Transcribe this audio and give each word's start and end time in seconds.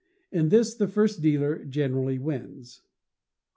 In 0.31 0.49
this 0.49 0.73
the 0.73 0.87
first 0.87 1.21
dealer 1.21 1.63
generally 1.63 2.17
wins. 2.17 2.81